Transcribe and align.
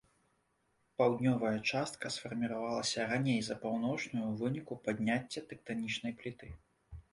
Паўднёвая 1.01 1.51
частка 1.71 2.11
сфарміравалася 2.15 3.05
раней 3.13 3.39
за 3.49 3.59
паўночную 3.67 4.23
ў 4.29 4.33
выніку 4.43 4.81
падняцця 4.89 5.47
тэктанічнай 5.55 6.11
пліты. 6.23 6.55